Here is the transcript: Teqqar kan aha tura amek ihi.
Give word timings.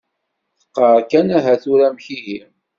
Teqqar 0.59 0.95
kan 1.11 1.27
aha 1.37 1.53
tura 1.61 1.83
amek 1.87 2.05
ihi. 2.17 2.37